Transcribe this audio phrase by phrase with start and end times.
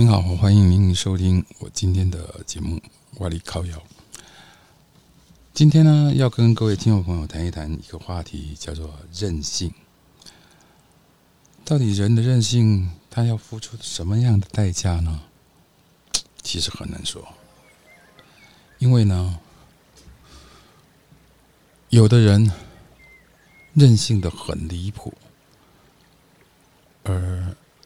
[0.00, 2.76] 您好，欢迎您收听我今天的节目
[3.18, 3.76] 《外力靠腰》。
[5.52, 9.70] 今天呢，要跟各位听众朋友谈一谈一个话题，叫做任性。
[11.66, 15.20] 到底人的任性，他要付出什么样的代价呢？
[16.42, 17.28] 其实很难说，
[18.78, 19.38] 因为呢，
[21.90, 22.50] 有的人
[23.74, 25.12] 任性的很离谱，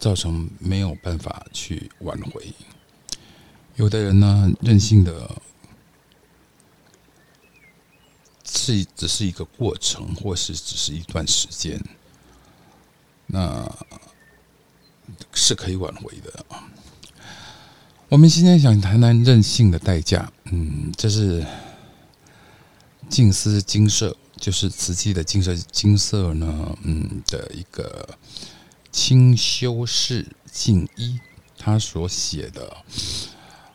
[0.00, 2.52] 造成没有办法去挽回。
[3.76, 5.30] 有的人呢，任性的
[8.44, 11.78] 是只是一个过程，或是只是一段时间，
[13.26, 13.70] 那
[15.34, 16.44] 是可以挽回的。
[18.08, 20.32] 我们今天想谈谈任性的代价。
[20.44, 21.46] 嗯，这是
[23.08, 28.18] 静思金色，就是瓷器的金色，金色呢，嗯的一个。
[28.92, 31.20] 清修士静一
[31.56, 32.76] 他所写的，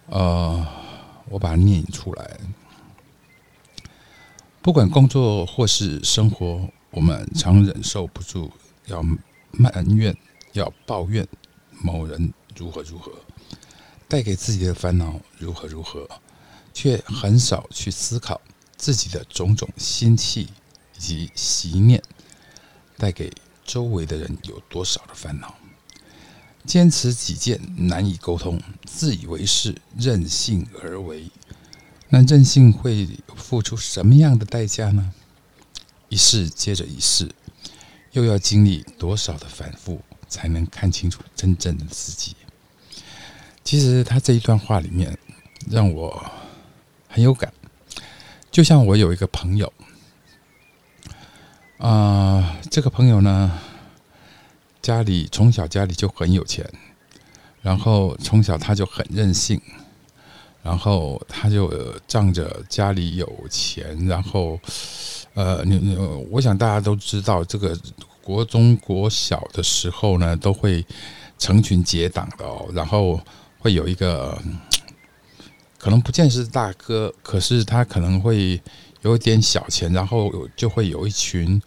[0.07, 0.67] 呃，
[1.29, 2.37] 我把它念出来。
[4.61, 8.51] 不管工作或是生活，我们常忍受不住
[8.87, 9.01] 要
[9.51, 10.15] 埋怨、
[10.53, 11.25] 要抱怨
[11.81, 13.11] 某人如何如何，
[14.07, 16.09] 带给自己的烦恼如何如何，
[16.73, 18.41] 却很少去思考
[18.75, 20.49] 自己的种种心气
[20.95, 22.03] 以及习念
[22.97, 23.31] 带给。
[23.65, 25.55] 周围的人有多少的烦恼？
[26.65, 31.29] 坚持己见，难以沟通，自以为是，任性而为。
[32.09, 35.13] 那任性会付出什么样的代价呢？
[36.09, 37.29] 一世接着一世，
[38.13, 42.35] 又要经历多少的反复，才能看清楚真正的自己？
[43.63, 45.17] 其实他这一段话里面
[45.69, 46.31] 让我
[47.07, 47.51] 很有感，
[48.51, 49.73] 就像我有一个朋友。
[51.77, 53.59] 啊，这个朋友呢，
[54.85, 56.63] 家里从小家里就很有钱，
[57.63, 59.59] 然后从小他就很任性，
[60.61, 61.73] 然后他就
[62.07, 64.59] 仗着家里有钱，然后
[65.33, 65.95] 呃，你你，
[66.29, 67.75] 我想大家都知道，这个
[68.21, 70.85] 国中国小的时候呢，都会
[71.39, 73.19] 成群结党的哦，然后
[73.57, 74.39] 会有一个
[75.79, 78.61] 可能不见是大哥，可是他可能会。
[79.01, 81.61] 有一点小钱，然后就会有一群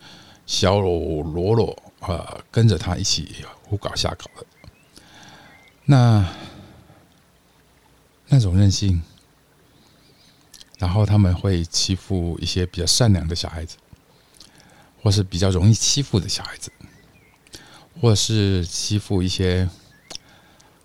[0.45, 4.47] 小喽啰啊跟着他一起胡搞瞎搞的。
[5.84, 6.26] 那
[8.28, 9.03] 那种任性，
[10.78, 13.76] 然后他们会欺负一些比较善良的小孩子，
[15.03, 16.70] 或是比较容易欺负的小孩子，
[18.00, 19.69] 或是欺负一些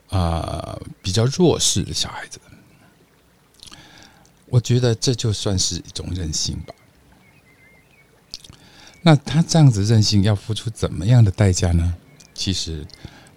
[0.09, 2.39] 啊比较弱势的小孩子。
[4.45, 6.73] 我觉得这就算是一种任性吧。
[9.03, 11.93] 那他这样子任性，要付出怎么样的代价呢？
[12.33, 12.87] 其实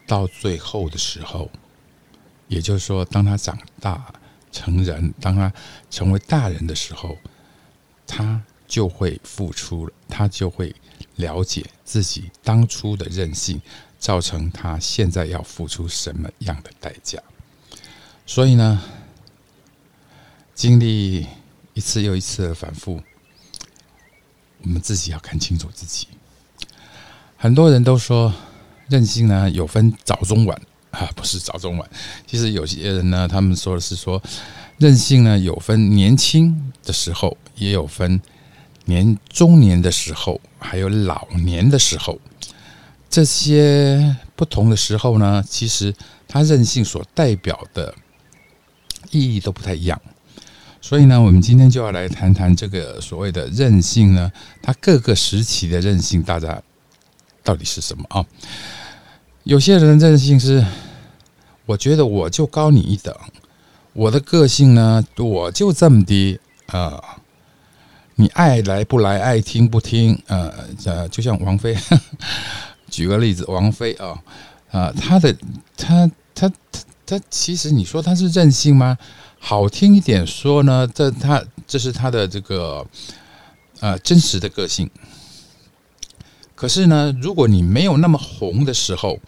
[0.06, 1.50] 到最后的时候，
[2.48, 4.14] 也就是说，当他长大
[4.50, 5.52] 成人，当他
[5.90, 7.18] 成为大人的时候，
[8.06, 10.74] 他就会付出了，他就会
[11.16, 13.60] 了解自己当初的任性，
[13.98, 17.20] 造成他现在要付出什么样的代价。
[18.24, 18.82] 所以呢？
[20.54, 21.26] 经历
[21.74, 23.02] 一次又一次的反复，
[24.66, 26.08] 我们自己要看清楚自己。
[27.36, 28.34] 很多人都说
[28.88, 30.60] 任性呢有分早中晚
[30.90, 31.88] 啊，不是早中晚。
[32.26, 34.20] 其实有些人呢，他们说的是说
[34.78, 38.20] 任性呢有分年轻的时候，也有分
[38.86, 42.18] 年中年的时候，还有老年的时候。
[43.08, 45.94] 这些不同的时候呢，其实
[46.26, 47.94] 他任性所代表的
[49.10, 50.00] 意义都不太一样。
[50.88, 54.30] 所以呢，我们今天就要来谈谈这个所谓的韧性呢，
[54.62, 56.62] 它各个时期的韧性，大家
[57.42, 58.24] 到底是什么啊？
[59.42, 60.64] 有些人韧性是，
[61.64, 63.12] 我觉得我就高你一等，
[63.94, 67.02] 我的个性呢，我就这么低啊，
[68.14, 70.54] 你爱来不来，爱听不听，呃
[70.84, 71.76] 呃，就像王菲，
[72.88, 74.22] 举个例子，王菲啊
[74.70, 75.36] 啊，她的
[75.76, 76.48] 她她
[77.06, 78.98] 他，其实你说他是任性吗？
[79.38, 82.84] 好听一点说呢，这他这是他的这个
[83.78, 84.90] 呃真实的个性。
[86.56, 89.20] 可是呢，如果你没有那么红的时候，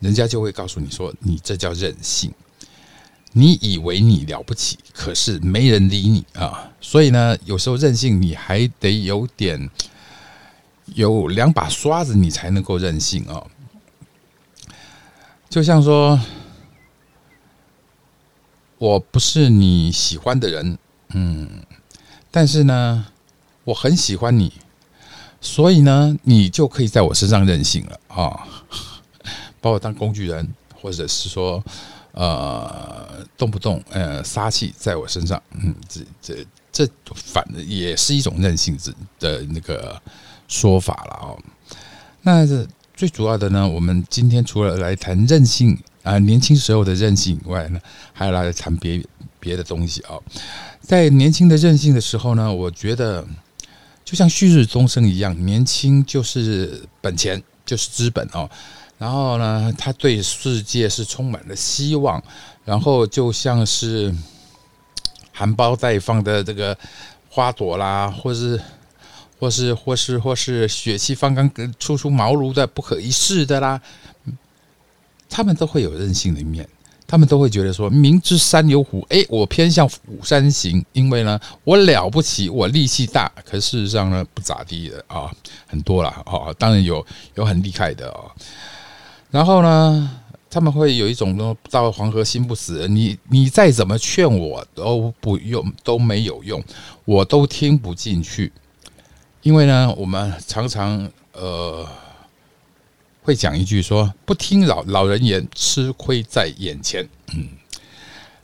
[0.00, 2.32] 人家就会告诉你说，你这叫任性。
[3.32, 6.72] 你以为你了不起，可是没人理你啊。
[6.80, 9.70] 所以呢，有时候任性你还得有点
[10.94, 13.44] 有两把刷子，你才能够任性啊。
[15.48, 16.18] 就像说。
[18.80, 20.78] 我不是你喜欢的人，
[21.10, 21.46] 嗯，
[22.30, 23.04] 但是呢，
[23.64, 24.54] 我很喜欢你，
[25.38, 28.48] 所以呢，你就可以在我身上任性了啊，
[29.60, 30.48] 把我当工具人，
[30.80, 31.62] 或者是说，
[32.12, 40.00] 呃，动不动呃杀气在我身上，嗯，这这这反的也是一种任性子的那个
[40.48, 41.38] 说法了哦。
[42.22, 42.46] 那
[42.94, 47.80] 最主要的呢，我们今天除了来谈任性啊，年轻时候的任性以外呢，
[48.12, 49.02] 还要来谈别
[49.38, 50.22] 别的东西哦。
[50.80, 53.26] 在年轻的任性的时候呢，我觉得
[54.04, 58.48] 就像旭日东升一样，年轻就是本钱，就是资本哦。
[58.98, 62.22] 然后呢，他对世界是充满了希望，
[62.64, 64.14] 然后就像是
[65.32, 66.76] 含苞待放的这个
[67.28, 68.60] 花朵啦，或是
[69.38, 73.80] 或是或是或是血气方刚、初出茅庐的不可一世的啦，
[75.30, 76.68] 他们都会有任性的一面，
[77.06, 83.30] 他们都会觉得说，明知山有虎，哎，我偏向虎山行，因为呢，我了不起，我力气大。
[83.44, 85.30] 可事实上呢，不咋地的啊，
[85.66, 87.04] 很多了啊，当然有
[87.36, 88.30] 有很厉害的哦。
[89.30, 90.10] 然后呢，
[90.50, 96.62] 他们会有一种说“到黄河心不死”，你你再怎么劝我都不用都没有用，
[97.04, 98.52] 我都听不进去。
[99.42, 101.86] 因为呢，我们常常呃
[103.22, 107.08] 会讲一句说“不听老老人言，吃亏在眼前”。
[107.34, 107.48] 嗯，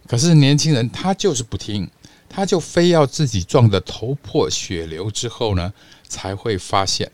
[0.06, 1.90] 可是年轻人他就是不听，
[2.28, 5.73] 他就非要自己撞得头破血流之后呢，
[6.08, 7.11] 才会发现，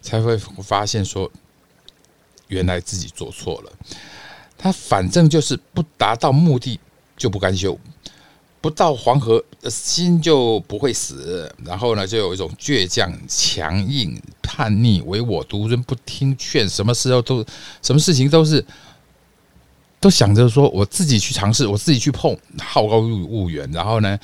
[0.00, 1.30] 才会发现说。
[2.48, 3.72] 原来自己做错了，
[4.56, 6.78] 他反正就是不达到目的
[7.16, 7.76] 就不甘休，
[8.66, 9.40] 不到黄河
[9.70, 11.48] 心就不会死。
[11.64, 17.44] 然后呢，就有一种倔强、强硬、叛逆、唯我独尊、不听劝，什么时候都
[17.80, 18.64] 什么事情都是
[20.00, 23.70] 都想着说我自己去尝试，我自己去碰，好高骛远。
[23.72, 24.18] 然后呢，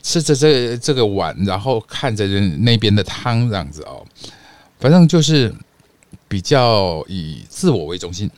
[0.00, 4.06] 吃着这这个碗，然后看着人那边的汤，这样子哦，
[4.78, 5.52] 反正就是。
[6.28, 8.30] 比较以自我为中心，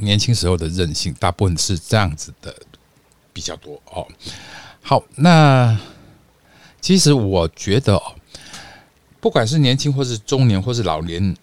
[0.00, 2.52] 年轻时候的任性大部分是这样子的
[3.38, 4.04] 比较多哦。
[4.82, 5.78] 好，那
[6.80, 8.02] 其实我觉得，
[9.20, 11.36] 不管是年轻或是中年或是老年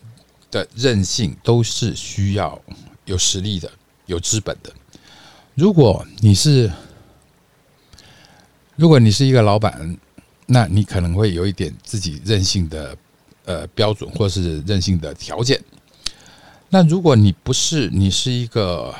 [0.51, 2.61] 的任性，都是需要
[3.05, 3.71] 有实力的、
[4.07, 4.69] 有资本的。
[5.53, 6.69] 如果你是
[8.75, 9.97] 如果你是一个老板，
[10.47, 12.97] 那你可能会有一点自己任性的。
[13.47, 15.63] 呃，标准或是任性的条件。
[16.69, 18.91] 那如果你不是，你是一个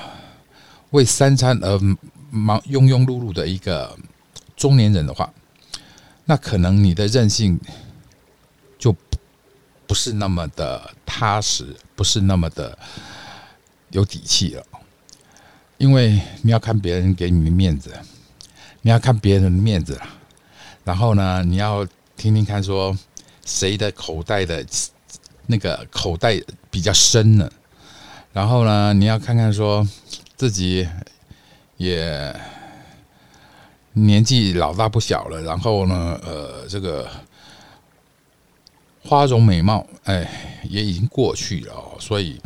[0.91, 1.80] 为三餐而
[2.35, 3.97] 忙庸庸碌碌的一个
[4.57, 5.33] 中年人的话，
[6.25, 7.59] 那可能你的任性
[8.77, 8.95] 就
[9.87, 12.77] 不是那么的踏实，不是那么的
[13.91, 14.65] 有底气了。
[15.77, 17.97] 因为你要看别人给你的面子，
[18.81, 19.99] 你要看别人的面子
[20.83, 21.85] 然后呢，你要
[22.17, 22.97] 听听看说。
[23.47, 24.65] 谁的口袋的
[25.45, 26.41] 那个口袋
[26.71, 27.47] 比较深呢？
[28.33, 29.88] 然后呢，你要看看说
[30.35, 30.89] 自己
[31.77, 32.36] 也
[33.94, 37.10] 年纪老大不小了，然后呢，呃，这个
[39.04, 41.74] 花容美貌，哎，也已经过去了。
[42.00, 42.39] 所以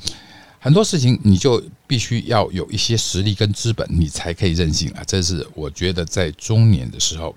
[0.60, 5.02] 很多事情你就必须要有一些实力跟资本，你才可以任性啊。
[5.08, 7.36] 这是我觉得在中年的时候。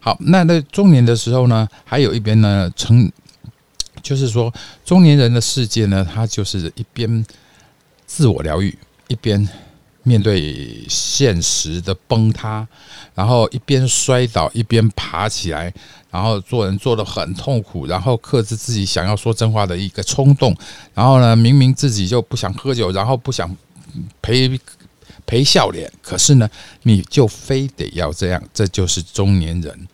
[0.00, 3.10] 好，那在中年的时候呢，还有一边呢，成
[4.02, 4.52] 就是说
[4.84, 7.24] 中年人的世界呢，他就是一边
[8.06, 8.76] 自我疗愈，
[9.08, 9.48] 一边
[10.04, 12.64] 面对现实的崩塌，
[13.16, 15.74] 然后一边摔倒，一边爬起来，
[16.12, 20.56] 然后做人做的很痛苦，然后克制自己想要说真话的一个冲动，
[20.94, 23.56] 然后呢，明明自己就不想喝酒，然后不想
[24.22, 24.60] 陪。
[25.26, 26.46] 陪笑脸，可是呢，
[26.82, 29.88] 你就非得要这样，这就是中年人。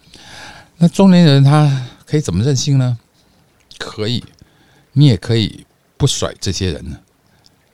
[0.79, 2.99] 那中年人他可以怎么任性呢？
[3.79, 4.25] 可以，
[4.95, 5.65] 你也可以
[5.97, 6.99] 不甩这些人呢。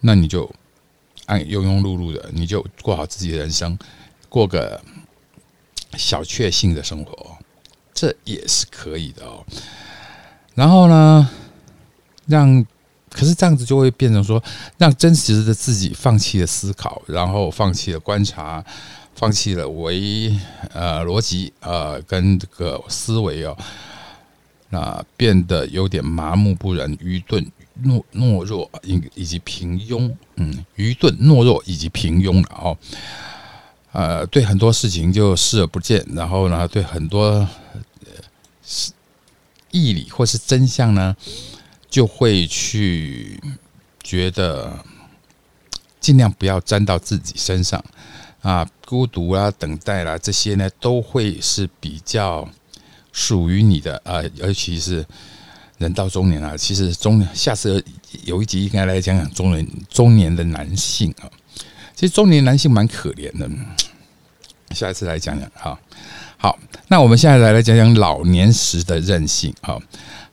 [0.01, 0.53] 那你就
[1.27, 3.79] 按庸庸碌碌的，你就过好自己的人生，
[4.29, 4.81] 过个
[5.97, 7.37] 小确幸的生活，
[7.93, 9.45] 这也是可以的哦。
[10.55, 11.29] 然后呢，
[12.27, 12.67] 让。
[13.09, 14.43] 可是这样子就会变成说，
[14.77, 18.63] 让真实的自己放弃了思考，然后放弃了观察，
[19.15, 20.39] 放弃了唯
[20.75, 23.57] 呃逻辑呃跟这个思维哦，
[24.69, 27.51] 那变得有点麻木不仁、愚钝、
[27.85, 32.79] 懦懦弱以以及平庸，嗯，愚钝、懦弱以及平庸了哦，
[33.93, 37.49] 呃，对很多事情就视而不见，然后呢，对很多
[38.65, 38.93] 是
[39.71, 41.17] 义理或是真相呢。
[41.89, 43.41] 就会去
[44.03, 44.85] 觉得
[45.99, 47.83] 尽量不要沾到自己身上
[48.43, 52.47] 啊，孤独啊，等待啦，这些呢都会是比较
[53.13, 55.07] 属于你的啊，尤其是
[55.79, 56.57] 人到中年啊。
[56.57, 57.85] 其实中下次
[58.25, 61.31] 有一集应该来讲讲中年中年的男性啊，
[61.95, 63.49] 其实中年男性蛮可怜的，
[64.71, 65.79] 下一次来讲讲哈。
[66.39, 69.79] 好，那我们现在来来讲讲老年时的任性啊。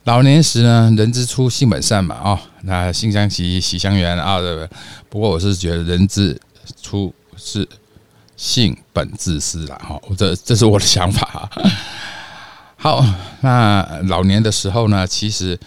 [0.04, 4.70] 老年时呢，人之初性本善嘛啊，那性相习，习相远啊，对不对？
[5.08, 6.38] 不过我是觉得人之
[6.82, 7.66] 初是
[8.36, 11.50] 性本自私啦，哈，这这是我的想法。
[12.84, 13.02] 好，
[13.40, 15.58] 那老年的时候呢，其实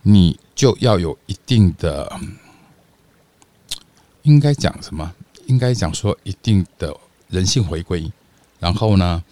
[0.00, 2.10] 你就要有一定的，
[4.22, 5.12] 应该讲什么？
[5.44, 6.96] 应该讲说一定的
[7.28, 8.10] 人性回归，
[8.58, 9.22] 然后呢，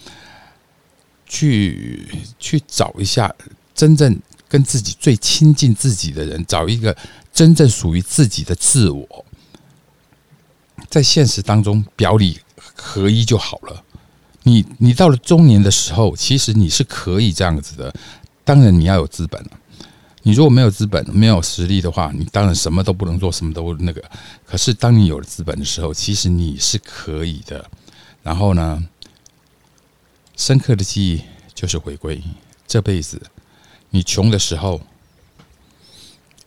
[1.25, 2.07] 去
[2.39, 3.35] 去找一下
[3.75, 6.95] 真正跟自己最亲近自己的人，找一个
[7.33, 9.25] 真正属于自己的自我，
[10.91, 12.41] 在现实当中表里
[12.75, 13.83] 合一就好了。
[14.47, 17.93] 你你到了中年的时候，其实你是可以这样子的。
[18.45, 19.45] 当然你要有资本
[20.23, 24.01] 你如果没有资本、没有实力的话，你当然什么都不能做，什么都那个。
[24.45, 27.69] 可是当你有了资本的时候，其实你是可以的。
[28.23, 28.81] 然后呢，
[30.37, 31.23] 深刻的记忆
[31.53, 32.23] 就是回归。
[32.69, 33.21] 这辈子
[33.91, 34.81] 你穷的时候，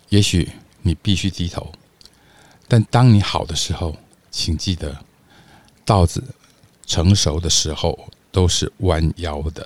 [0.08, 0.50] 也许
[0.84, 1.74] 你必须低头；
[2.66, 3.98] 但当你好的时候，
[4.32, 5.04] 请记得
[5.84, 6.24] 稻子。
[6.90, 9.66] 成熟的时候都是弯腰的。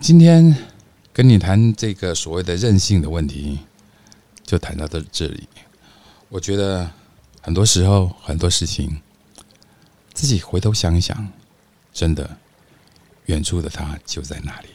[0.00, 0.56] 今天
[1.12, 3.58] 跟你谈这个所谓的任性的问题，
[4.42, 5.46] 就谈到到这里。
[6.30, 6.90] 我觉得
[7.42, 9.02] 很多时候很多事情，
[10.14, 11.28] 自己回头想一想，
[11.92, 12.38] 真的
[13.26, 14.68] 远处的他就在那里。